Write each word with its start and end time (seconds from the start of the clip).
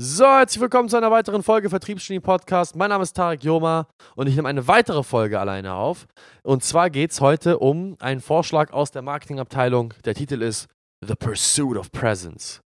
So, 0.00 0.24
herzlich 0.24 0.60
willkommen 0.60 0.88
zu 0.88 0.96
einer 0.96 1.10
weiteren 1.10 1.42
Folge 1.42 1.70
Vertriebsgenie 1.70 2.20
Podcast. 2.20 2.76
Mein 2.76 2.90
Name 2.90 3.02
ist 3.02 3.14
Tarek 3.14 3.42
Joma 3.42 3.88
und 4.14 4.28
ich 4.28 4.36
nehme 4.36 4.48
eine 4.48 4.68
weitere 4.68 5.02
Folge 5.02 5.40
alleine 5.40 5.74
auf. 5.74 6.06
Und 6.44 6.62
zwar 6.62 6.88
geht 6.88 7.10
es 7.10 7.20
heute 7.20 7.58
um 7.58 7.96
einen 7.98 8.20
Vorschlag 8.20 8.72
aus 8.72 8.92
der 8.92 9.02
Marketingabteilung. 9.02 9.94
Der 10.04 10.14
Titel 10.14 10.40
ist 10.40 10.68
The 11.04 11.16
Pursuit 11.16 11.76
of 11.76 11.90
Presence. 11.90 12.60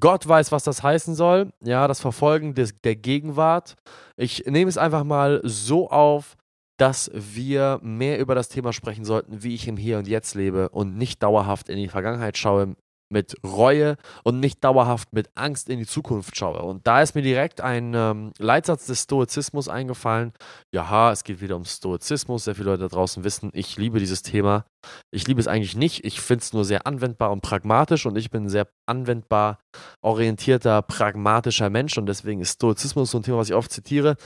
Gott 0.00 0.26
weiß, 0.26 0.50
was 0.50 0.64
das 0.64 0.82
heißen 0.82 1.14
soll. 1.14 1.52
Ja, 1.62 1.86
das 1.86 2.00
Verfolgen 2.00 2.52
des, 2.56 2.74
der 2.82 2.96
Gegenwart. 2.96 3.76
Ich 4.16 4.46
nehme 4.46 4.68
es 4.68 4.76
einfach 4.76 5.04
mal 5.04 5.40
so 5.44 5.88
auf, 5.88 6.36
dass 6.80 7.12
wir 7.14 7.78
mehr 7.80 8.18
über 8.18 8.34
das 8.34 8.48
Thema 8.48 8.72
sprechen 8.72 9.04
sollten, 9.04 9.44
wie 9.44 9.54
ich 9.54 9.68
im 9.68 9.76
Hier 9.76 9.98
und 9.98 10.08
Jetzt 10.08 10.34
lebe 10.34 10.68
und 10.70 10.96
nicht 10.96 11.22
dauerhaft 11.22 11.68
in 11.68 11.76
die 11.76 11.86
Vergangenheit 11.88 12.36
schaue, 12.36 12.74
mit 13.12 13.36
Reue 13.44 13.96
und 14.24 14.40
nicht 14.40 14.64
dauerhaft 14.64 15.12
mit 15.12 15.30
Angst 15.34 15.68
in 15.68 15.78
die 15.78 15.86
Zukunft 15.86 16.36
schaue. 16.36 16.62
Und 16.62 16.86
da 16.86 17.02
ist 17.02 17.14
mir 17.14 17.22
direkt 17.22 17.60
ein 17.60 17.92
ähm, 17.94 18.32
Leitsatz 18.38 18.86
des 18.86 19.02
Stoizismus 19.02 19.68
eingefallen. 19.68 20.32
Ja, 20.72 21.12
es 21.12 21.24
geht 21.24 21.40
wieder 21.40 21.56
um 21.56 21.64
Stoizismus. 21.64 22.44
Sehr 22.44 22.54
viele 22.54 22.70
Leute 22.70 22.82
da 22.82 22.88
draußen 22.88 23.22
wissen, 23.22 23.50
ich 23.52 23.76
liebe 23.76 23.98
dieses 23.98 24.22
Thema. 24.22 24.64
Ich 25.12 25.28
liebe 25.28 25.40
es 25.40 25.46
eigentlich 25.46 25.76
nicht. 25.76 26.04
Ich 26.04 26.20
finde 26.20 26.42
es 26.42 26.52
nur 26.52 26.64
sehr 26.64 26.86
anwendbar 26.86 27.30
und 27.30 27.42
pragmatisch 27.42 28.06
und 28.06 28.16
ich 28.16 28.30
bin 28.30 28.44
ein 28.44 28.48
sehr 28.48 28.66
anwendbar 28.86 29.58
orientierter, 30.02 30.82
pragmatischer 30.82 31.70
Mensch 31.70 31.96
und 31.98 32.06
deswegen 32.06 32.40
ist 32.40 32.54
Stoizismus 32.54 33.10
so 33.10 33.18
ein 33.18 33.22
Thema, 33.22 33.38
was 33.38 33.48
ich 33.48 33.54
oft 33.54 33.70
zitiere. 33.70 34.16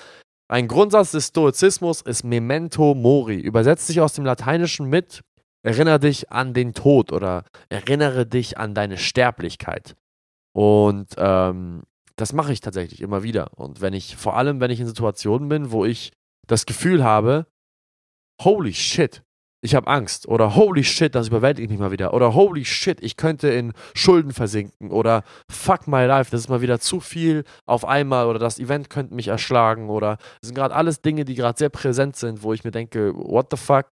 Ein 0.49 0.69
Grundsatz 0.69 1.11
des 1.11 1.27
Stoizismus 1.27 2.03
ist 2.03 2.23
Memento 2.23 2.95
Mori. 2.95 3.41
Übersetzt 3.41 3.89
sich 3.89 4.01
aus 4.01 4.13
dem 4.13 4.25
Lateinischen 4.25 4.89
mit 4.89 5.23
Erinnere 5.67 5.99
dich 5.99 6.31
an 6.31 6.55
den 6.55 6.75
Tod 6.75 7.11
oder 7.11 7.43
erinnere 7.69 8.25
dich 8.25 8.57
an 8.57 8.73
deine 8.73 8.99
Sterblichkeit. 8.99 9.97
Und 10.53 11.09
ähm, 11.17 11.83
das 12.15 12.33
mache 12.33 12.53
ich 12.53 12.61
tatsächlich 12.61 13.01
immer 13.01 13.25
wieder. 13.25 13.51
Und 13.57 13.81
wenn 13.81 13.93
ich, 13.93 14.15
vor 14.15 14.37
allem 14.37 14.61
wenn 14.61 14.71
ich 14.71 14.79
in 14.79 14.87
Situationen 14.87 15.49
bin, 15.49 15.73
wo 15.73 15.85
ich 15.85 16.13
das 16.47 16.67
Gefühl 16.67 17.03
habe, 17.03 17.49
holy 18.41 18.75
shit, 18.75 19.25
ich 19.61 19.75
habe 19.75 19.89
Angst 19.89 20.29
oder 20.29 20.55
holy 20.55 20.85
shit, 20.85 21.17
das 21.17 21.27
überwältigt 21.27 21.69
mich 21.69 21.81
mal 21.81 21.91
wieder 21.91 22.15
oder 22.15 22.35
holy 22.35 22.65
shit, 22.65 23.03
ich 23.03 23.17
könnte 23.17 23.49
in 23.49 23.73
Schulden 23.93 24.33
versinken 24.33 24.93
oder 24.93 25.25
fuck 25.51 25.89
my 25.89 26.05
life, 26.05 26.31
das 26.31 26.43
ist 26.43 26.49
mal 26.49 26.61
wieder 26.61 26.79
zu 26.79 27.01
viel 27.01 27.43
auf 27.67 27.85
einmal 27.85 28.29
oder 28.29 28.39
das 28.39 28.61
Event 28.61 28.89
könnte 28.89 29.17
mich 29.17 29.27
erschlagen 29.27 29.91
oder 29.91 30.19
das 30.41 30.51
sind 30.51 30.55
gerade 30.55 30.77
alles 30.77 31.03
Dinge, 31.03 31.25
die 31.25 31.35
gerade 31.35 31.59
sehr 31.59 31.71
präsent 31.71 32.15
sind, 32.15 32.45
wo 32.45 32.53
ich 32.53 32.63
mir 32.63 32.71
denke, 32.71 33.13
what 33.17 33.49
the 33.51 33.57
fuck, 33.57 33.87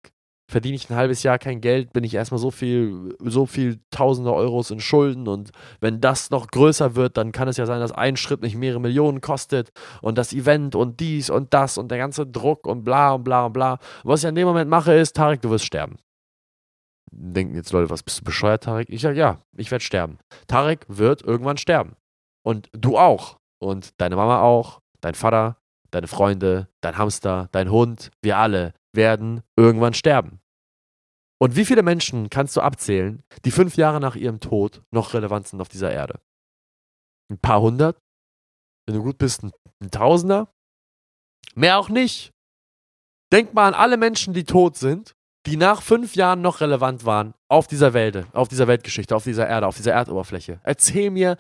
verdiene 0.50 0.76
ich 0.76 0.90
ein 0.90 0.96
halbes 0.96 1.24
Jahr 1.24 1.40
kein 1.40 1.62
Geld, 1.62 1.94
bin 1.94 2.04
ich 2.04 2.14
erstmal 2.14 2.40
so 2.40 2.52
viel, 2.52 3.16
so 3.20 3.46
viel 3.46 3.80
tausende 3.92 4.34
Euros 4.34 4.72
in 4.72 4.80
Schulden 4.80 5.28
und 5.28 5.52
wenn 5.80 6.02
das 6.02 6.30
noch 6.30 6.48
größer 6.48 6.96
wird, 6.96 7.18
dann 7.18 7.32
kann 7.32 7.48
es 7.48 7.58
ja 7.58 7.66
sein, 7.66 7.80
dass 7.80 7.92
ein 7.92 8.18
Schritt 8.18 8.42
mich 8.42 8.56
mehrere 8.56 8.82
Millionen 8.82 9.22
kostet 9.22 9.72
und 10.02 10.18
das 10.18 10.34
Event 10.34 10.76
und 10.76 11.00
dies 11.00 11.30
und 11.30 11.54
das 11.54 11.78
und 11.78 11.90
der 11.90 11.98
ganze 11.98 12.28
Druck 12.28 12.68
und 12.68 12.84
bla 12.84 13.14
und 13.14 13.24
bla 13.24 13.46
und 13.46 13.54
bla. 13.54 13.74
Und 14.04 14.12
was 14.12 14.22
ich 14.22 14.28
an 14.28 14.36
dem 14.36 14.48
Moment 14.48 14.70
mache 14.70 14.94
ist, 14.94 15.16
Tarek, 15.16 15.42
du 15.42 15.50
wirst 15.50 15.66
sterben. 15.66 15.98
Denken 17.12 17.56
jetzt 17.56 17.72
Leute, 17.72 17.90
was 17.90 18.04
bist 18.04 18.20
du 18.20 18.24
bescheuert, 18.24 18.64
Tarek? 18.64 18.90
Ich 18.90 19.02
sage, 19.02 19.18
ja, 19.18 19.40
ich 19.56 19.72
werde 19.72 19.84
sterben. 19.84 20.18
Tarek 20.48 20.86
wird 20.88 21.22
irgendwann 21.22 21.58
sterben. 21.58 21.96
Und 22.44 22.70
du 22.74 22.98
auch. 22.98 23.38
Und 23.60 23.92
deine 24.02 24.16
Mama 24.16 24.42
auch, 24.42 24.82
dein 25.00 25.14
Vater, 25.14 25.58
deine 25.92 26.08
Freunde, 26.08 26.68
dein 26.82 26.98
Hamster, 26.98 27.48
dein 27.52 27.72
Hund, 27.72 28.12
wir 28.22 28.38
alle 28.38 28.74
werden 28.94 29.42
irgendwann 29.56 29.94
sterben. 29.94 30.40
Und 31.40 31.56
wie 31.56 31.66
viele 31.66 31.84
Menschen 31.84 32.30
kannst 32.30 32.56
du 32.56 32.62
abzählen, 32.62 33.24
die 33.44 33.52
fünf 33.52 33.76
Jahre 33.76 34.00
nach 34.00 34.16
ihrem 34.16 34.40
Tod 34.40 34.82
noch 34.92 35.14
relevant 35.14 35.48
sind 35.48 35.62
auf 35.62 35.68
dieser 35.68 35.92
Erde? 35.92 36.22
Ein 37.30 37.40
paar 37.40 37.62
hundert? 37.62 37.98
Wenn 38.86 38.96
du 38.96 39.04
gut 39.04 39.18
bist, 39.18 39.44
ein, 39.44 39.52
Tausender? 39.92 40.54
Mehr 41.56 41.78
auch 41.78 41.90
nicht. 41.90 42.32
Denk 43.34 43.54
mal 43.54 43.68
an 43.68 43.74
alle 43.74 43.98
Menschen, 43.98 44.34
die 44.34 44.46
tot 44.46 44.78
sind 44.78 45.14
die 45.46 45.58
nach 45.58 45.82
fünf 45.82 46.16
Jahren 46.16 46.42
noch 46.42 46.62
relevant 46.62 47.06
waren 47.06 47.34
auf 47.50 47.68
dieser 47.68 47.94
Welt, 47.94 48.26
auf 48.32 48.48
dieser 48.48 48.68
Weltgeschichte, 48.68 49.16
auf 49.16 49.26
dieser 49.26 49.48
Erde, 49.48 49.68
auf 49.68 49.76
dieser 49.76 49.92
Erdoberfläche. 49.92 50.60
Erzähl 50.64 51.10
mir, 51.10 51.38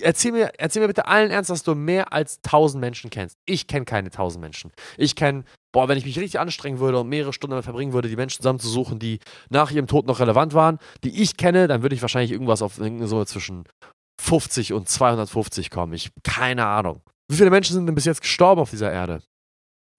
erzähl 0.00 0.32
mir, 0.32 0.52
erzähl 0.58 0.82
mir 0.82 0.88
bitte 0.88 1.06
allen 1.06 1.30
ernst, 1.30 1.50
dass 1.50 1.64
du 1.64 1.74
mehr 1.74 2.12
als 2.12 2.40
tausend 2.42 2.80
Menschen 2.80 3.10
kennst. 3.10 3.36
Ich 3.44 3.66
kenne 3.66 3.84
keine 3.84 4.10
tausend 4.10 4.40
Menschen. 4.40 4.70
Ich 4.96 5.16
kenne, 5.16 5.44
boah, 5.74 5.88
wenn 5.88 5.98
ich 5.98 6.04
mich 6.04 6.16
richtig 6.18 6.38
anstrengen 6.38 6.78
würde 6.78 7.00
und 7.00 7.08
mehrere 7.08 7.32
Stunden 7.32 7.50
damit 7.50 7.64
verbringen 7.64 7.92
würde, 7.92 8.08
die 8.08 8.16
Menschen 8.16 8.38
zusammenzusuchen, 8.38 9.00
die 9.00 9.18
nach 9.50 9.72
ihrem 9.72 9.88
Tod 9.88 10.06
noch 10.06 10.20
relevant 10.20 10.54
waren, 10.54 10.78
die 11.02 11.20
ich 11.20 11.36
kenne, 11.36 11.66
dann 11.66 11.82
würde 11.82 11.96
ich 11.96 12.00
wahrscheinlich 12.00 12.30
irgendwas 12.30 12.62
auf 12.62 12.76
Summe 12.76 13.26
zwischen 13.26 13.64
50 14.20 14.72
und 14.72 14.88
250 14.88 15.70
kommen. 15.70 15.92
Ich, 15.92 16.12
keine 16.22 16.64
Ahnung. 16.64 17.02
Wie 17.28 17.36
viele 17.36 17.50
Menschen 17.50 17.74
sind 17.74 17.86
denn 17.86 17.94
bis 17.96 18.04
jetzt 18.04 18.22
gestorben 18.22 18.60
auf 18.60 18.70
dieser 18.70 18.92
Erde? 18.92 19.20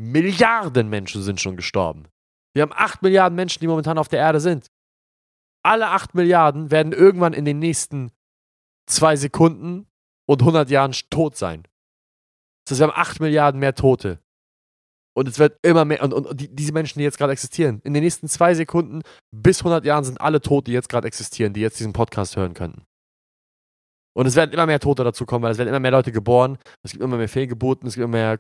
Milliarden 0.02 0.90
Menschen 0.90 1.22
sind 1.22 1.42
schon 1.42 1.58
gestorben. 1.58 2.08
Wir 2.54 2.62
haben 2.62 2.74
8 2.74 3.02
Milliarden 3.02 3.36
Menschen, 3.36 3.60
die 3.60 3.68
momentan 3.68 3.98
auf 3.98 4.08
der 4.08 4.20
Erde 4.20 4.40
sind. 4.40 4.68
Alle 5.62 5.90
8 5.90 6.16
Milliarden 6.16 6.72
werden 6.72 6.94
irgendwann 6.94 7.34
in 7.34 7.44
den 7.44 7.60
nächsten 7.60 8.12
zwei 8.88 9.18
Sekunden 9.18 9.88
und 10.26 10.42
100 10.42 10.70
Jahren 10.70 10.94
tot 11.10 11.36
sein. 11.36 11.64
Das 12.64 12.72
heißt, 12.72 12.80
wir 12.80 12.88
haben 12.88 13.02
8 13.02 13.20
Milliarden 13.20 13.60
mehr 13.60 13.76
Tote. 13.76 14.22
Und 15.16 15.28
es 15.28 15.40
wird 15.40 15.58
immer 15.62 15.86
mehr, 15.86 16.04
und, 16.04 16.14
und 16.14 16.40
die, 16.40 16.54
diese 16.54 16.74
Menschen, 16.74 17.00
die 17.00 17.06
jetzt 17.06 17.18
gerade 17.18 17.32
existieren, 17.32 17.80
in 17.84 17.94
den 17.94 18.04
nächsten 18.04 18.28
zwei 18.28 18.54
Sekunden 18.54 19.02
bis 19.32 19.60
100 19.60 19.86
Jahren 19.86 20.04
sind 20.04 20.20
alle 20.20 20.42
tot, 20.42 20.68
die 20.68 20.74
jetzt 20.74 20.90
gerade 20.90 21.08
existieren, 21.08 21.54
die 21.54 21.62
jetzt 21.62 21.80
diesen 21.80 21.94
Podcast 21.94 22.36
hören 22.36 22.54
könnten. 22.54 22.84
Und 24.14 24.26
es 24.26 24.36
werden 24.36 24.52
immer 24.52 24.66
mehr 24.66 24.80
Tote 24.80 25.04
dazu 25.04 25.26
kommen, 25.26 25.44
weil 25.44 25.52
es 25.52 25.58
werden 25.58 25.70
immer 25.70 25.80
mehr 25.80 25.92
Leute 25.92 26.12
geboren, 26.12 26.58
es 26.84 26.92
gibt 26.92 27.04
immer 27.04 27.18
mehr 27.18 27.30
Fehlgeburten, 27.30 27.88
es 27.88 27.96
gibt 27.96 28.04
immer 28.04 28.18
mehr 28.18 28.40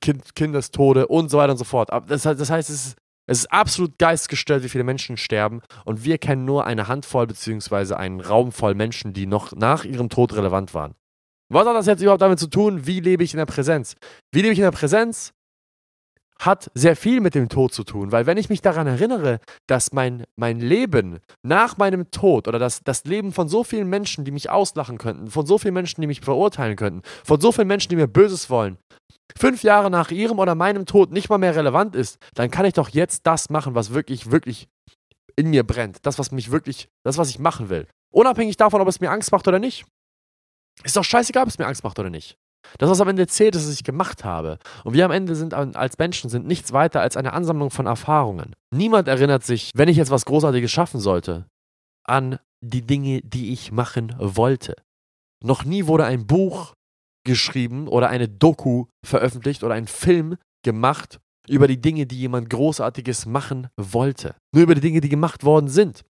kind, 0.00 0.34
Kindestode 0.34 1.06
und 1.06 1.30
so 1.30 1.38
weiter 1.38 1.52
und 1.52 1.58
so 1.58 1.64
fort. 1.64 1.90
Das, 2.08 2.22
das 2.22 2.50
heißt, 2.50 2.70
es 2.70 2.86
ist 2.86 2.96
es 3.30 3.40
ist 3.40 3.52
absolut 3.52 3.96
geistgestört, 3.96 4.64
wie 4.64 4.68
viele 4.68 4.82
Menschen 4.82 5.16
sterben 5.16 5.62
und 5.84 6.04
wir 6.04 6.18
kennen 6.18 6.44
nur 6.44 6.66
eine 6.66 6.88
Handvoll 6.88 7.28
beziehungsweise 7.28 7.96
einen 7.96 8.20
Raum 8.20 8.50
voll 8.50 8.74
Menschen, 8.74 9.12
die 9.12 9.26
noch 9.26 9.52
nach 9.52 9.84
ihrem 9.84 10.08
Tod 10.08 10.32
relevant 10.34 10.74
waren. 10.74 10.96
Was 11.48 11.64
hat 11.64 11.76
das 11.76 11.86
jetzt 11.86 12.02
überhaupt 12.02 12.22
damit 12.22 12.40
zu 12.40 12.48
tun? 12.48 12.88
Wie 12.88 12.98
lebe 12.98 13.22
ich 13.22 13.32
in 13.32 13.38
der 13.38 13.46
Präsenz? 13.46 13.94
Wie 14.32 14.42
lebe 14.42 14.52
ich 14.52 14.58
in 14.58 14.64
der 14.64 14.72
Präsenz? 14.72 15.32
Hat 16.40 16.70
sehr 16.74 16.96
viel 16.96 17.20
mit 17.20 17.34
dem 17.34 17.50
Tod 17.50 17.74
zu 17.74 17.84
tun, 17.84 18.12
weil 18.12 18.24
wenn 18.24 18.38
ich 18.38 18.48
mich 18.48 18.62
daran 18.62 18.86
erinnere, 18.86 19.40
dass 19.66 19.92
mein, 19.92 20.24
mein 20.36 20.58
Leben 20.58 21.18
nach 21.42 21.76
meinem 21.76 22.10
Tod 22.10 22.48
oder 22.48 22.58
das, 22.58 22.82
das 22.82 23.04
Leben 23.04 23.32
von 23.32 23.48
so 23.48 23.62
vielen 23.62 23.88
Menschen, 23.88 24.24
die 24.24 24.30
mich 24.30 24.48
auslachen 24.48 24.96
könnten, 24.96 25.30
von 25.30 25.44
so 25.44 25.58
vielen 25.58 25.74
Menschen, 25.74 26.00
die 26.00 26.06
mich 26.06 26.22
verurteilen 26.22 26.76
könnten, 26.76 27.02
von 27.24 27.40
so 27.40 27.52
vielen 27.52 27.68
Menschen, 27.68 27.90
die 27.90 27.96
mir 27.96 28.06
Böses 28.06 28.48
wollen, 28.48 28.78
fünf 29.36 29.62
Jahre 29.62 29.90
nach 29.90 30.10
ihrem 30.10 30.38
oder 30.38 30.54
meinem 30.54 30.86
Tod 30.86 31.12
nicht 31.12 31.28
mal 31.28 31.38
mehr 31.38 31.54
relevant 31.54 31.94
ist, 31.94 32.18
dann 32.34 32.50
kann 32.50 32.64
ich 32.64 32.72
doch 32.72 32.88
jetzt 32.88 33.26
das 33.26 33.50
machen, 33.50 33.74
was 33.74 33.92
wirklich, 33.92 34.30
wirklich 34.30 34.66
in 35.36 35.50
mir 35.50 35.64
brennt. 35.64 35.98
Das, 36.06 36.18
was 36.18 36.32
mich 36.32 36.50
wirklich, 36.50 36.88
das, 37.04 37.18
was 37.18 37.30
ich 37.30 37.38
machen 37.38 37.68
will. 37.68 37.86
Unabhängig 38.12 38.56
davon, 38.56 38.80
ob 38.80 38.88
es 38.88 39.00
mir 39.00 39.10
Angst 39.10 39.30
macht 39.30 39.46
oder 39.46 39.58
nicht. 39.58 39.84
Ist 40.84 40.96
doch 40.96 41.04
scheißegal, 41.04 41.42
ob 41.42 41.48
es 41.48 41.58
mir 41.58 41.66
Angst 41.66 41.84
macht 41.84 41.98
oder 41.98 42.10
nicht. 42.10 42.36
Das, 42.78 42.90
was 42.90 43.00
am 43.00 43.08
Ende 43.08 43.26
zählt, 43.26 43.56
ist, 43.56 43.66
was 43.66 43.74
ich 43.74 43.84
gemacht 43.84 44.24
habe. 44.24 44.58
Und 44.84 44.94
wir 44.94 45.04
am 45.04 45.10
Ende 45.10 45.34
sind 45.34 45.54
als 45.54 45.98
Menschen 45.98 46.30
sind 46.30 46.46
nichts 46.46 46.72
weiter 46.72 47.00
als 47.00 47.16
eine 47.16 47.32
Ansammlung 47.32 47.70
von 47.70 47.86
Erfahrungen. 47.86 48.54
Niemand 48.74 49.08
erinnert 49.08 49.44
sich, 49.44 49.70
wenn 49.74 49.88
ich 49.88 49.96
jetzt 49.96 50.10
was 50.10 50.24
Großartiges 50.24 50.70
schaffen 50.70 51.00
sollte, 51.00 51.46
an 52.04 52.38
die 52.60 52.86
Dinge, 52.86 53.22
die 53.22 53.52
ich 53.52 53.72
machen 53.72 54.14
wollte. 54.18 54.74
Noch 55.42 55.64
nie 55.64 55.86
wurde 55.86 56.04
ein 56.04 56.26
Buch 56.26 56.74
geschrieben 57.24 57.88
oder 57.88 58.08
eine 58.08 58.28
Doku 58.28 58.86
veröffentlicht 59.04 59.64
oder 59.64 59.74
einen 59.74 59.86
Film 59.86 60.36
gemacht 60.64 61.18
über 61.48 61.66
die 61.66 61.80
Dinge, 61.80 62.06
die 62.06 62.18
jemand 62.18 62.50
Großartiges 62.50 63.26
machen 63.26 63.68
wollte. 63.76 64.34
Nur 64.54 64.64
über 64.64 64.74
die 64.74 64.80
Dinge, 64.80 65.00
die 65.00 65.08
gemacht 65.08 65.44
worden 65.44 65.68
sind. 65.68 66.02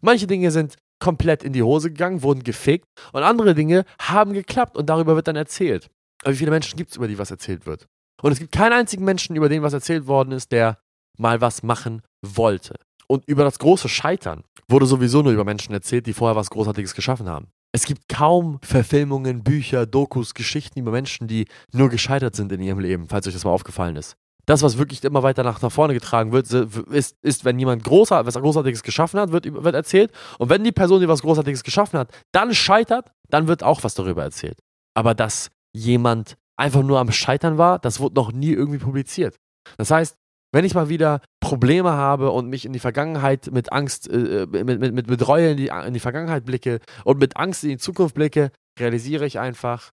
Manche 0.00 0.26
Dinge 0.26 0.50
sind 0.50 0.76
komplett 0.98 1.44
in 1.44 1.52
die 1.52 1.62
Hose 1.62 1.90
gegangen, 1.90 2.22
wurden 2.22 2.42
gefickt 2.42 2.86
und 3.12 3.22
andere 3.22 3.54
Dinge 3.54 3.84
haben 4.00 4.32
geklappt 4.32 4.76
und 4.76 4.86
darüber 4.86 5.14
wird 5.16 5.28
dann 5.28 5.36
erzählt. 5.36 5.90
Aber 6.22 6.32
wie 6.32 6.38
viele 6.38 6.50
Menschen 6.50 6.76
gibt 6.76 6.90
es, 6.90 6.96
über 6.96 7.08
die 7.08 7.18
was 7.18 7.30
erzählt 7.30 7.66
wird? 7.66 7.86
Und 8.22 8.32
es 8.32 8.38
gibt 8.38 8.52
keinen 8.52 8.72
einzigen 8.72 9.04
Menschen, 9.04 9.36
über 9.36 9.48
den 9.48 9.62
was 9.62 9.72
erzählt 9.72 10.06
worden 10.06 10.32
ist, 10.32 10.52
der 10.52 10.78
mal 11.18 11.40
was 11.40 11.62
machen 11.62 12.02
wollte. 12.22 12.76
Und 13.06 13.24
über 13.26 13.44
das 13.44 13.58
große 13.58 13.88
Scheitern 13.88 14.42
wurde 14.68 14.86
sowieso 14.86 15.22
nur 15.22 15.32
über 15.32 15.44
Menschen 15.44 15.72
erzählt, 15.72 16.06
die 16.06 16.12
vorher 16.12 16.36
was 16.36 16.50
Großartiges 16.50 16.94
geschaffen 16.94 17.28
haben. 17.28 17.48
Es 17.72 17.84
gibt 17.84 18.08
kaum 18.08 18.58
Verfilmungen, 18.62 19.44
Bücher, 19.44 19.86
Dokus, 19.86 20.34
Geschichten 20.34 20.78
über 20.78 20.90
Menschen, 20.90 21.28
die 21.28 21.46
nur 21.72 21.88
gescheitert 21.88 22.34
sind 22.34 22.50
in 22.52 22.62
ihrem 22.62 22.78
Leben, 22.78 23.08
falls 23.08 23.26
euch 23.26 23.34
das 23.34 23.44
mal 23.44 23.50
aufgefallen 23.50 23.96
ist. 23.96 24.16
Das, 24.46 24.62
was 24.62 24.78
wirklich 24.78 25.02
immer 25.02 25.24
weiter 25.24 25.42
nach, 25.42 25.60
vorne 25.72 25.92
getragen 25.92 26.30
wird, 26.32 26.50
ist, 26.52 27.16
ist 27.20 27.44
wenn 27.44 27.58
jemand 27.58 27.82
großer, 27.82 28.24
was 28.24 28.34
Großartiges 28.34 28.84
geschaffen 28.84 29.18
hat, 29.18 29.32
wird, 29.32 29.52
wird 29.52 29.74
erzählt. 29.74 30.12
Und 30.38 30.48
wenn 30.50 30.62
die 30.62 30.72
Person, 30.72 31.00
die 31.00 31.08
was 31.08 31.22
Großartiges 31.22 31.64
geschaffen 31.64 31.98
hat, 31.98 32.10
dann 32.32 32.54
scheitert, 32.54 33.10
dann 33.28 33.48
wird 33.48 33.64
auch 33.64 33.82
was 33.82 33.94
darüber 33.94 34.22
erzählt. 34.22 34.58
Aber 34.94 35.14
dass 35.14 35.50
jemand 35.76 36.36
einfach 36.56 36.82
nur 36.82 36.98
am 36.98 37.12
Scheitern 37.12 37.58
war, 37.58 37.78
das 37.78 38.00
wurde 38.00 38.14
noch 38.14 38.32
nie 38.32 38.52
irgendwie 38.52 38.78
publiziert. 38.78 39.36
Das 39.76 39.90
heißt, 39.90 40.16
wenn 40.52 40.64
ich 40.64 40.74
mal 40.74 40.88
wieder 40.88 41.20
Probleme 41.40 41.92
habe 41.92 42.30
und 42.30 42.48
mich 42.48 42.64
in 42.64 42.72
die 42.72 42.78
Vergangenheit 42.78 43.50
mit 43.52 43.72
Angst, 43.72 44.08
äh, 44.08 44.42
äh 44.42 44.46
mit, 44.46 44.80
mit, 44.80 44.94
mit, 44.94 45.10
mit 45.10 45.28
Reue 45.28 45.50
in 45.50 45.56
die, 45.56 45.68
in 45.68 45.92
die 45.92 46.00
Vergangenheit 46.00 46.44
blicke 46.44 46.80
und 47.04 47.18
mit 47.18 47.36
Angst 47.36 47.62
in 47.64 47.70
die 47.70 47.78
Zukunft 47.78 48.14
blicke, 48.14 48.50
realisiere 48.78 49.26
ich 49.26 49.38
einfach, 49.38 49.90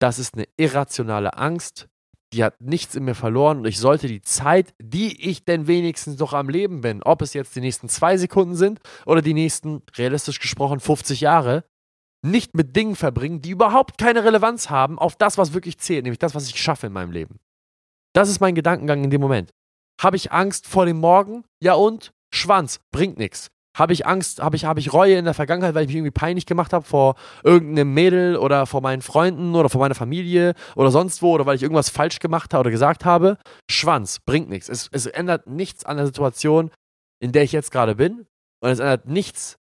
das 0.00 0.18
ist 0.18 0.34
eine 0.34 0.46
irrationale 0.56 1.36
Angst, 1.36 1.88
die 2.32 2.44
hat 2.44 2.60
nichts 2.60 2.94
in 2.94 3.04
mir 3.04 3.14
verloren 3.14 3.58
und 3.58 3.66
ich 3.66 3.78
sollte 3.78 4.06
die 4.06 4.22
Zeit, 4.22 4.74
die 4.80 5.28
ich 5.28 5.44
denn 5.44 5.66
wenigstens 5.66 6.18
noch 6.18 6.32
am 6.32 6.48
Leben 6.48 6.80
bin, 6.80 7.02
ob 7.02 7.22
es 7.22 7.34
jetzt 7.34 7.56
die 7.56 7.60
nächsten 7.60 7.88
zwei 7.88 8.16
Sekunden 8.16 8.54
sind 8.54 8.80
oder 9.04 9.22
die 9.22 9.34
nächsten, 9.34 9.82
realistisch 9.96 10.38
gesprochen, 10.40 10.80
50 10.80 11.20
Jahre, 11.20 11.64
nicht 12.22 12.54
mit 12.54 12.74
Dingen 12.74 12.96
verbringen, 12.96 13.42
die 13.42 13.50
überhaupt 13.50 13.98
keine 13.98 14.24
Relevanz 14.24 14.70
haben 14.70 14.98
auf 14.98 15.16
das, 15.16 15.38
was 15.38 15.52
wirklich 15.52 15.78
zählt, 15.78 16.04
nämlich 16.04 16.18
das, 16.18 16.34
was 16.34 16.48
ich 16.48 16.60
schaffe 16.60 16.86
in 16.86 16.92
meinem 16.92 17.12
Leben. 17.12 17.38
Das 18.14 18.28
ist 18.28 18.40
mein 18.40 18.54
Gedankengang 18.54 19.04
in 19.04 19.10
dem 19.10 19.20
Moment. 19.20 19.50
Habe 20.00 20.16
ich 20.16 20.32
Angst 20.32 20.66
vor 20.66 20.86
dem 20.86 20.98
Morgen? 20.98 21.44
Ja 21.62 21.74
und? 21.74 22.12
Schwanz, 22.32 22.80
bringt 22.92 23.18
nichts. 23.18 23.48
Habe 23.76 23.92
ich 23.92 24.06
Angst, 24.06 24.40
habe 24.40 24.56
ich, 24.56 24.64
hab 24.64 24.78
ich 24.78 24.92
Reue 24.92 25.16
in 25.16 25.24
der 25.24 25.34
Vergangenheit, 25.34 25.74
weil 25.74 25.82
ich 25.82 25.88
mich 25.88 25.96
irgendwie 25.96 26.10
peinlich 26.10 26.46
gemacht 26.46 26.72
habe 26.72 26.84
vor 26.84 27.14
irgendeinem 27.44 27.94
Mädel 27.94 28.36
oder 28.36 28.66
vor 28.66 28.80
meinen 28.80 29.02
Freunden 29.02 29.54
oder 29.54 29.68
vor 29.68 29.80
meiner 29.80 29.94
Familie 29.94 30.54
oder 30.74 30.90
sonst 30.90 31.22
wo 31.22 31.32
oder 31.32 31.46
weil 31.46 31.54
ich 31.54 31.62
irgendwas 31.62 31.88
falsch 31.88 32.18
gemacht 32.18 32.52
habe 32.52 32.62
oder 32.62 32.70
gesagt 32.70 33.04
habe? 33.04 33.38
Schwanz, 33.70 34.18
bringt 34.18 34.48
nichts. 34.48 34.68
Es, 34.68 34.88
es 34.90 35.06
ändert 35.06 35.46
nichts 35.46 35.84
an 35.84 35.96
der 35.96 36.06
Situation, 36.06 36.72
in 37.20 37.30
der 37.30 37.44
ich 37.44 37.52
jetzt 37.52 37.70
gerade 37.70 37.94
bin 37.94 38.26
und 38.60 38.70
es 38.70 38.80
ändert 38.80 39.06
nichts 39.06 39.58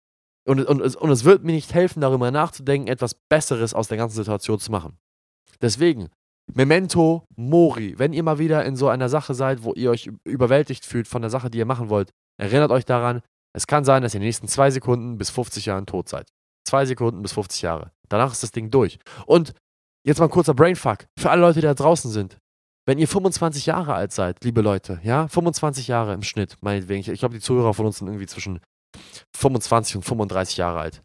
und, 0.45 0.65
und, 0.65 0.97
und 0.97 1.11
es 1.11 1.25
wird 1.25 1.45
mir 1.45 1.53
nicht 1.53 1.75
helfen, 1.75 2.01
darüber 2.01 2.31
nachzudenken, 2.31 2.89
etwas 2.89 3.15
Besseres 3.15 3.75
aus 3.75 3.89
der 3.89 3.97
ganzen 3.97 4.17
Situation 4.17 4.59
zu 4.59 4.73
machen. 4.73 4.99
Deswegen, 5.61 6.09
Memento 6.53 7.25
Mori. 7.37 7.99
Wenn 7.99 8.13
ihr 8.13 8.23
mal 8.23 8.39
wieder 8.39 8.65
in 8.65 8.77
so 8.77 8.89
einer 8.89 9.09
Sache 9.09 9.35
seid, 9.35 9.63
wo 9.63 9.73
ihr 9.75 9.91
euch 9.91 10.11
überwältigt 10.25 10.85
fühlt 10.85 11.07
von 11.07 11.23
der 11.23 11.31
Sache, 11.31 11.51
die 11.51 11.59
ihr 11.59 11.67
machen 11.67 11.89
wollt, 11.89 12.11
erinnert 12.39 12.73
euch 12.73 12.85
daran, 12.85 13.23
es 13.55 13.67
kann 13.67 13.85
sein, 13.85 14.03
dass 14.03 14.15
ihr 14.15 14.17
in 14.19 14.23
den 14.23 14.29
nächsten 14.29 14.49
zwei 14.49 14.71
Sekunden 14.71 15.19
bis 15.19 15.31
50 15.31 15.67
Jahren 15.67 15.87
tot 15.87 16.09
seid. 16.09 16.29
Zwei 16.67 16.85
Sekunden 16.87 17.23
bis 17.23 17.33
50 17.33 17.63
Jahre. 17.63 17.93
Danach 18.09 18.33
ist 18.33 18.43
das 18.43 18.51
Ding 18.51 18.71
durch. 18.71 18.99
Und 19.27 19.53
jetzt 20.05 20.19
mal 20.19 20.27
ein 20.27 20.31
kurzer 20.31 20.55
Brainfuck 20.55 21.07
für 21.19 21.31
alle 21.31 21.43
Leute, 21.43 21.61
die 21.61 21.67
da 21.67 21.75
draußen 21.75 22.11
sind. 22.11 22.39
Wenn 22.85 22.99
ihr 22.99 23.07
25 23.07 23.67
Jahre 23.67 23.95
alt 23.95 24.13
seid, 24.13 24.43
liebe 24.43 24.61
Leute, 24.61 25.01
ja, 25.05 25.29
25 25.29 25.87
Jahre 25.87 26.15
im 26.15 26.23
Schnitt, 26.23 26.57
meinetwegen, 26.61 27.01
ich, 27.01 27.09
ich 27.09 27.21
glaube, 27.21 27.35
die 27.35 27.41
Zuhörer 27.41 27.75
von 27.75 27.87
uns 27.87 27.99
sind 27.99 28.09
irgendwie 28.09 28.27
zwischen 28.27 28.61
25 29.37 29.97
und 29.97 30.03
35 30.03 30.57
Jahre 30.57 30.81
alt. 30.81 31.03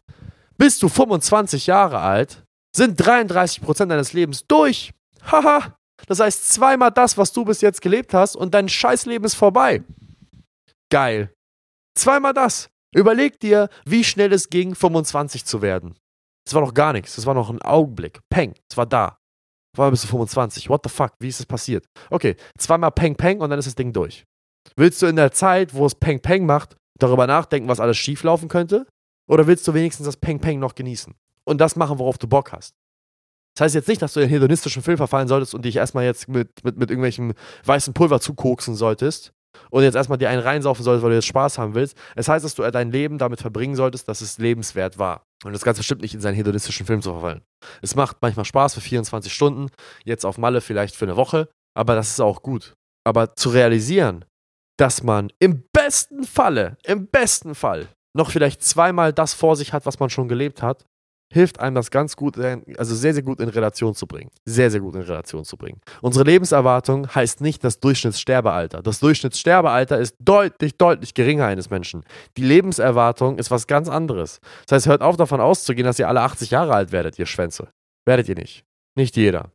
Bist 0.56 0.82
du 0.82 0.88
25 0.88 1.66
Jahre 1.66 2.00
alt, 2.00 2.44
sind 2.74 3.00
33% 3.00 3.86
deines 3.86 4.12
Lebens 4.12 4.46
durch. 4.46 4.92
Haha. 5.22 5.76
Das 6.06 6.20
heißt, 6.20 6.52
zweimal 6.52 6.90
das, 6.90 7.18
was 7.18 7.32
du 7.32 7.44
bis 7.44 7.60
jetzt 7.60 7.82
gelebt 7.82 8.14
hast 8.14 8.36
und 8.36 8.54
dein 8.54 8.68
Scheißleben 8.68 9.24
ist 9.24 9.34
vorbei. 9.34 9.82
Geil. 10.90 11.34
Zweimal 11.96 12.32
das. 12.32 12.70
Überleg 12.94 13.40
dir, 13.40 13.68
wie 13.84 14.04
schnell 14.04 14.32
es 14.32 14.48
ging, 14.48 14.74
25 14.74 15.44
zu 15.44 15.60
werden. 15.60 15.98
Das 16.46 16.54
war 16.54 16.62
noch 16.62 16.72
gar 16.72 16.92
nichts. 16.92 17.16
Das 17.16 17.26
war 17.26 17.34
noch 17.34 17.50
ein 17.50 17.60
Augenblick. 17.60 18.20
Peng. 18.30 18.54
Es 18.70 18.76
war 18.76 18.86
da. 18.86 19.18
War 19.76 19.90
bis 19.90 20.00
zu 20.02 20.06
25. 20.06 20.70
What 20.70 20.80
the 20.84 20.88
fuck? 20.88 21.12
Wie 21.18 21.28
ist 21.28 21.40
das 21.40 21.46
passiert? 21.46 21.84
Okay, 22.10 22.36
zweimal 22.56 22.90
Peng 22.90 23.16
Peng 23.16 23.40
und 23.40 23.50
dann 23.50 23.58
ist 23.58 23.66
das 23.66 23.74
Ding 23.74 23.92
durch. 23.92 24.24
Willst 24.76 25.02
du 25.02 25.06
in 25.06 25.16
der 25.16 25.32
Zeit, 25.32 25.74
wo 25.74 25.84
es 25.84 25.94
Peng 25.94 26.20
Peng 26.20 26.46
macht, 26.46 26.76
darüber 26.98 27.26
nachdenken, 27.26 27.68
was 27.68 27.80
alles 27.80 27.96
schieflaufen 27.96 28.48
könnte? 28.48 28.86
Oder 29.28 29.46
willst 29.46 29.66
du 29.68 29.74
wenigstens 29.74 30.06
das 30.06 30.16
Peng 30.16 30.40
Peng 30.40 30.58
noch 30.58 30.74
genießen? 30.74 31.14
Und 31.44 31.60
das 31.60 31.76
machen, 31.76 31.98
worauf 31.98 32.18
du 32.18 32.26
Bock 32.26 32.52
hast. 32.52 32.74
Das 33.54 33.64
heißt 33.64 33.74
jetzt 33.74 33.88
nicht, 33.88 34.02
dass 34.02 34.12
du 34.12 34.20
in 34.20 34.24
einen 34.24 34.34
hedonistischen 34.34 34.82
Film 34.82 34.96
verfallen 34.96 35.28
solltest 35.28 35.54
und 35.54 35.64
dich 35.64 35.76
erstmal 35.76 36.04
jetzt 36.04 36.28
mit, 36.28 36.64
mit, 36.64 36.78
mit 36.78 36.90
irgendwelchem 36.90 37.34
weißen 37.64 37.92
Pulver 37.92 38.20
zukoksen 38.20 38.74
solltest 38.74 39.32
und 39.70 39.82
jetzt 39.82 39.94
erstmal 39.94 40.18
dir 40.18 40.30
einen 40.30 40.42
reinsaufen 40.42 40.84
solltest, 40.84 41.02
weil 41.02 41.10
du 41.10 41.16
jetzt 41.16 41.26
Spaß 41.26 41.58
haben 41.58 41.74
willst. 41.74 41.96
Es 42.14 42.28
heißt, 42.28 42.44
dass 42.44 42.54
du 42.54 42.62
dein 42.70 42.92
Leben 42.92 43.18
damit 43.18 43.40
verbringen 43.40 43.74
solltest, 43.74 44.08
dass 44.08 44.20
es 44.20 44.38
lebenswert 44.38 44.98
war. 44.98 45.24
Und 45.44 45.52
das 45.52 45.62
Ganze 45.62 45.80
bestimmt 45.80 46.02
nicht 46.02 46.14
in 46.14 46.20
seinen 46.20 46.34
hedonistischen 46.34 46.86
Film 46.86 47.02
zu 47.02 47.10
verfallen. 47.10 47.42
Es 47.82 47.94
macht 47.94 48.18
manchmal 48.20 48.44
Spaß 48.44 48.74
für 48.74 48.80
24 48.80 49.32
Stunden, 49.32 49.70
jetzt 50.04 50.24
auf 50.24 50.38
Malle 50.38 50.60
vielleicht 50.60 50.94
für 50.94 51.06
eine 51.06 51.16
Woche, 51.16 51.48
aber 51.74 51.94
das 51.94 52.10
ist 52.10 52.20
auch 52.20 52.42
gut. 52.42 52.74
Aber 53.04 53.34
zu 53.34 53.50
realisieren, 53.50 54.24
dass 54.78 55.02
man 55.02 55.30
im 55.38 55.64
besten 55.72 56.24
Falle, 56.24 56.76
im 56.84 57.08
besten 57.08 57.54
Fall 57.54 57.88
noch 58.16 58.30
vielleicht 58.30 58.62
zweimal 58.62 59.12
das 59.12 59.34
vor 59.34 59.56
sich 59.56 59.72
hat, 59.72 59.84
was 59.84 59.98
man 60.00 60.08
schon 60.08 60.28
gelebt 60.28 60.62
hat, 60.62 60.86
hilft 61.30 61.60
einem 61.60 61.74
das 61.74 61.90
ganz 61.90 62.16
gut, 62.16 62.38
also 62.38 62.94
sehr, 62.94 63.12
sehr 63.12 63.22
gut 63.22 63.40
in 63.40 63.50
Relation 63.50 63.94
zu 63.94 64.06
bringen. 64.06 64.30
Sehr, 64.46 64.70
sehr 64.70 64.80
gut 64.80 64.94
in 64.94 65.02
Relation 65.02 65.44
zu 65.44 65.56
bringen. 65.56 65.80
Unsere 66.00 66.24
Lebenserwartung 66.24 67.14
heißt 67.14 67.42
nicht 67.42 67.62
das 67.64 67.80
Durchschnittssterbealter. 67.80 68.82
Das 68.82 69.00
Durchschnittssterbealter 69.00 69.98
ist 69.98 70.16
deutlich, 70.20 70.78
deutlich 70.78 71.12
geringer 71.12 71.46
eines 71.46 71.68
Menschen. 71.68 72.04
Die 72.36 72.44
Lebenserwartung 72.44 73.38
ist 73.38 73.50
was 73.50 73.66
ganz 73.66 73.88
anderes. 73.88 74.40
Das 74.66 74.76
heißt, 74.76 74.86
hört 74.86 75.02
auf 75.02 75.16
davon 75.16 75.40
auszugehen, 75.40 75.84
dass 75.84 75.98
ihr 75.98 76.08
alle 76.08 76.22
80 76.22 76.50
Jahre 76.50 76.74
alt 76.74 76.92
werdet, 76.92 77.18
ihr 77.18 77.26
Schwänze. 77.26 77.68
Werdet 78.06 78.28
ihr 78.28 78.36
nicht. 78.36 78.64
Nicht 78.96 79.16
jeder. 79.16 79.52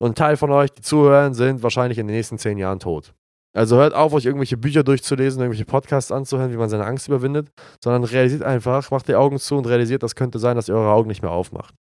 Und 0.00 0.12
ein 0.12 0.14
Teil 0.16 0.36
von 0.36 0.50
euch, 0.50 0.72
die 0.72 0.82
zuhören, 0.82 1.32
sind 1.32 1.62
wahrscheinlich 1.62 1.98
in 1.98 2.08
den 2.08 2.16
nächsten 2.16 2.38
10 2.38 2.58
Jahren 2.58 2.80
tot. 2.80 3.14
Also 3.54 3.76
hört 3.76 3.94
auf, 3.94 4.14
euch 4.14 4.24
irgendwelche 4.24 4.56
Bücher 4.56 4.82
durchzulesen, 4.82 5.40
irgendwelche 5.40 5.66
Podcasts 5.66 6.10
anzuhören, 6.10 6.52
wie 6.52 6.56
man 6.56 6.70
seine 6.70 6.86
Angst 6.86 7.08
überwindet, 7.08 7.50
sondern 7.82 8.04
realisiert 8.04 8.42
einfach, 8.42 8.90
macht 8.90 9.08
die 9.08 9.14
Augen 9.14 9.38
zu 9.38 9.56
und 9.56 9.66
realisiert, 9.66 10.02
das 10.02 10.14
könnte 10.14 10.38
sein, 10.38 10.56
dass 10.56 10.68
ihr 10.68 10.74
eure 10.74 10.92
Augen 10.92 11.08
nicht 11.08 11.22
mehr 11.22 11.30
aufmacht. 11.30 11.74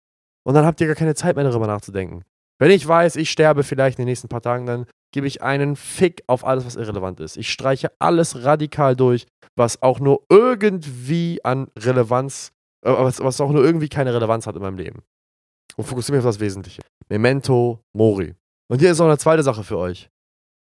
Und 0.47 0.55
dann 0.55 0.65
habt 0.65 0.81
ihr 0.81 0.87
gar 0.87 0.97
keine 0.97 1.15
Zeit 1.15 1.37
mehr 1.37 1.45
darüber 1.45 1.67
nachzudenken. 1.67 2.23
Wenn 2.59 2.71
ich 2.71 2.87
weiß, 2.87 3.17
ich 3.17 3.31
sterbe 3.31 3.63
vielleicht 3.63 3.99
in 3.99 4.05
den 4.05 4.11
nächsten 4.11 4.29
paar 4.29 4.41
Tagen, 4.41 4.67
dann 4.67 4.87
gebe 5.13 5.27
ich 5.27 5.43
einen 5.43 5.77
Fick 5.77 6.23
auf 6.27 6.45
alles, 6.45 6.65
was 6.65 6.77
irrelevant 6.77 7.21
ist. 7.21 7.37
Ich 7.37 7.51
streiche 7.51 7.93
alles 7.99 8.45
radikal 8.45 8.97
durch, 8.97 9.27
was 9.57 9.83
auch 9.83 10.01
nur 10.01 10.23
irgendwie 10.29 11.41
an 11.45 11.69
Relevanz, 11.79 12.53
äh, 12.85 12.91
was, 12.91 13.21
was 13.21 13.41
auch 13.41 13.53
nur 13.53 13.65
irgendwie 13.65 13.89
keine 13.89 14.15
Relevanz 14.15 14.47
hat 14.47 14.57
in 14.57 14.63
meinem 14.63 14.79
Leben. 14.79 15.03
Und 15.77 15.85
fokussiere 15.85 16.17
mich 16.17 16.25
auf 16.25 16.35
das 16.35 16.41
Wesentliche. 16.41 16.83
Memento 17.09 17.81
Mori. 17.93 18.35
Und 18.69 18.81
hier 18.81 18.91
ist 18.91 18.99
noch 18.99 19.07
eine 19.07 19.19
zweite 19.19 19.43
Sache 19.43 19.65
für 19.65 19.79
euch. 19.79 20.11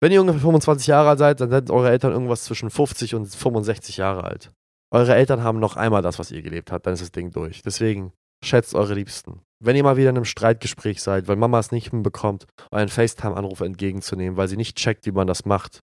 Wenn 0.03 0.11
ihr 0.11 0.19
ungefähr 0.19 0.41
25 0.41 0.87
Jahre 0.87 1.07
alt 1.07 1.19
seid, 1.19 1.39
dann 1.39 1.49
sind 1.49 1.71
eure 1.71 1.89
Eltern 1.89 2.11
irgendwas 2.11 2.43
zwischen 2.43 2.69
50 2.69 3.15
und 3.15 3.25
65 3.25 3.95
Jahre 3.95 4.25
alt. 4.25 4.51
Eure 4.91 5.15
Eltern 5.15 5.43
haben 5.43 5.59
noch 5.59 5.77
einmal 5.77 6.01
das, 6.01 6.19
was 6.19 6.29
ihr 6.29 6.41
gelebt 6.41 6.73
habt, 6.73 6.85
dann 6.85 6.93
ist 6.93 7.01
das 7.01 7.13
Ding 7.13 7.31
durch. 7.31 7.61
Deswegen 7.61 8.11
schätzt 8.43 8.75
eure 8.75 8.95
Liebsten. 8.95 9.39
Wenn 9.63 9.77
ihr 9.77 9.83
mal 9.83 9.95
wieder 9.95 10.09
in 10.09 10.17
einem 10.17 10.25
Streitgespräch 10.25 11.01
seid, 11.01 11.29
weil 11.29 11.37
Mama 11.37 11.57
es 11.57 11.71
nicht 11.71 11.91
hinbekommt, 11.91 12.47
euren 12.71 12.89
FaceTime-Anruf 12.89 13.61
entgegenzunehmen, 13.61 14.35
weil 14.35 14.49
sie 14.49 14.57
nicht 14.57 14.75
checkt, 14.75 15.05
wie 15.05 15.13
man 15.13 15.25
das 15.25 15.45
macht, 15.45 15.79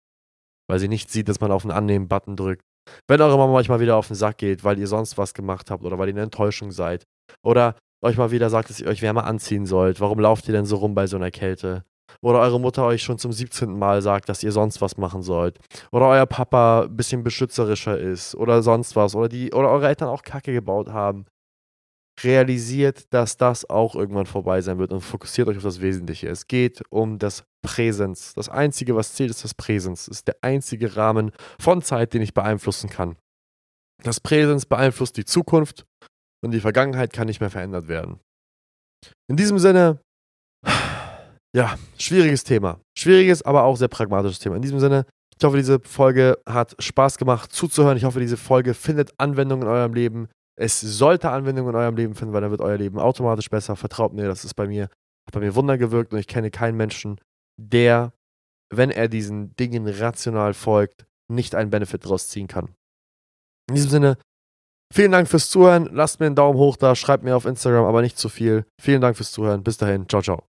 weil 0.68 0.78
sie 0.78 0.88
nicht 0.88 1.10
sieht, 1.10 1.30
dass 1.30 1.40
man 1.40 1.50
auf 1.50 1.62
den 1.62 1.70
Annehmen-Button 1.70 2.36
drückt. 2.36 2.60
Wenn 3.08 3.22
eure 3.22 3.38
Mama 3.38 3.54
euch 3.54 3.70
mal 3.70 3.80
wieder 3.80 3.96
auf 3.96 4.08
den 4.08 4.16
Sack 4.16 4.36
geht, 4.36 4.64
weil 4.64 4.78
ihr 4.78 4.86
sonst 4.86 5.16
was 5.16 5.32
gemacht 5.32 5.70
habt 5.70 5.82
oder 5.82 5.98
weil 5.98 6.08
ihr 6.08 6.14
eine 6.14 6.24
Enttäuschung 6.24 6.72
seid 6.72 7.04
oder 7.42 7.74
euch 8.02 8.18
mal 8.18 8.30
wieder 8.30 8.50
sagt, 8.50 8.68
dass 8.68 8.80
ihr 8.80 8.86
euch 8.86 9.00
wärmer 9.00 9.24
anziehen 9.24 9.64
sollt, 9.64 9.98
warum 9.98 10.20
lauft 10.20 10.46
ihr 10.46 10.52
denn 10.52 10.66
so 10.66 10.76
rum 10.76 10.94
bei 10.94 11.06
so 11.06 11.16
einer 11.16 11.30
Kälte? 11.30 11.84
Oder 12.20 12.40
eure 12.40 12.60
Mutter 12.60 12.84
euch 12.84 13.02
schon 13.02 13.18
zum 13.18 13.32
17. 13.32 13.78
Mal 13.78 14.02
sagt, 14.02 14.28
dass 14.28 14.42
ihr 14.42 14.52
sonst 14.52 14.80
was 14.80 14.96
machen 14.96 15.22
sollt. 15.22 15.58
Oder 15.92 16.06
euer 16.08 16.26
Papa 16.26 16.82
ein 16.82 16.96
bisschen 16.96 17.22
beschützerischer 17.22 17.98
ist. 17.98 18.34
Oder 18.34 18.62
sonst 18.62 18.96
was. 18.96 19.14
Oder, 19.14 19.28
die, 19.28 19.52
oder 19.52 19.70
eure 19.70 19.88
Eltern 19.88 20.08
auch 20.08 20.22
Kacke 20.22 20.52
gebaut 20.52 20.88
haben. 20.88 21.26
Realisiert, 22.22 23.12
dass 23.14 23.36
das 23.36 23.68
auch 23.70 23.94
irgendwann 23.94 24.26
vorbei 24.26 24.60
sein 24.60 24.78
wird 24.78 24.92
und 24.92 25.00
fokussiert 25.00 25.48
euch 25.48 25.56
auf 25.56 25.62
das 25.62 25.80
Wesentliche. 25.80 26.28
Es 26.28 26.46
geht 26.46 26.82
um 26.90 27.18
das 27.18 27.44
Präsens. 27.62 28.34
Das 28.34 28.48
Einzige, 28.48 28.94
was 28.94 29.14
zählt, 29.14 29.30
ist 29.30 29.44
das 29.44 29.54
Präsens. 29.54 30.06
Das 30.06 30.18
ist 30.18 30.28
der 30.28 30.36
einzige 30.42 30.96
Rahmen 30.96 31.32
von 31.58 31.80
Zeit, 31.80 32.12
den 32.12 32.20
ich 32.20 32.34
beeinflussen 32.34 32.90
kann. 32.90 33.16
Das 34.02 34.20
Präsens 34.20 34.66
beeinflusst 34.66 35.16
die 35.16 35.24
Zukunft 35.24 35.86
und 36.42 36.52
die 36.52 36.60
Vergangenheit 36.60 37.12
kann 37.12 37.26
nicht 37.26 37.40
mehr 37.40 37.50
verändert 37.50 37.88
werden. 37.88 38.20
In 39.28 39.36
diesem 39.36 39.58
Sinne, 39.58 40.00
ja, 41.54 41.76
schwieriges 41.98 42.44
Thema. 42.44 42.80
Schwieriges, 42.96 43.42
aber 43.42 43.64
auch 43.64 43.76
sehr 43.76 43.88
pragmatisches 43.88 44.38
Thema. 44.38 44.56
In 44.56 44.62
diesem 44.62 44.80
Sinne, 44.80 45.06
ich 45.40 45.44
hoffe, 45.44 45.56
diese 45.56 45.80
Folge 45.80 46.38
hat 46.46 46.76
Spaß 46.78 47.16
gemacht 47.16 47.52
zuzuhören. 47.52 47.96
Ich 47.96 48.04
hoffe, 48.04 48.20
diese 48.20 48.36
Folge 48.36 48.74
findet 48.74 49.12
Anwendung 49.18 49.62
in 49.62 49.68
eurem 49.68 49.94
Leben. 49.94 50.28
Es 50.56 50.80
sollte 50.80 51.30
Anwendung 51.30 51.68
in 51.68 51.74
eurem 51.74 51.96
Leben 51.96 52.14
finden, 52.14 52.34
weil 52.34 52.42
dann 52.42 52.50
wird 52.50 52.60
euer 52.60 52.76
Leben 52.76 52.98
automatisch 52.98 53.48
besser. 53.48 53.74
Vertraut 53.74 54.12
mir, 54.12 54.26
das 54.26 54.44
ist 54.44 54.54
bei 54.54 54.66
mir, 54.66 54.84
hat 54.84 55.32
bei 55.32 55.40
mir 55.40 55.54
Wunder 55.54 55.78
gewirkt 55.78 56.12
und 56.12 56.18
ich 56.18 56.26
kenne 56.26 56.50
keinen 56.50 56.76
Menschen, 56.76 57.18
der, 57.58 58.12
wenn 58.68 58.90
er 58.90 59.08
diesen 59.08 59.56
Dingen 59.56 59.88
rational 59.88 60.52
folgt, 60.52 61.06
nicht 61.32 61.54
einen 61.54 61.70
Benefit 61.70 62.04
daraus 62.04 62.28
ziehen 62.28 62.46
kann. 62.46 62.74
In 63.70 63.76
diesem 63.76 63.90
Sinne, 63.90 64.18
vielen 64.92 65.12
Dank 65.12 65.26
fürs 65.26 65.48
Zuhören. 65.48 65.88
Lasst 65.90 66.20
mir 66.20 66.26
einen 66.26 66.36
Daumen 66.36 66.58
hoch 66.58 66.76
da, 66.76 66.94
schreibt 66.94 67.24
mir 67.24 67.34
auf 67.34 67.46
Instagram, 67.46 67.86
aber 67.86 68.02
nicht 68.02 68.18
zu 68.18 68.28
viel. 68.28 68.66
Vielen 68.78 69.00
Dank 69.00 69.16
fürs 69.16 69.32
Zuhören. 69.32 69.62
Bis 69.62 69.78
dahin. 69.78 70.06
Ciao, 70.06 70.20
ciao. 70.20 70.49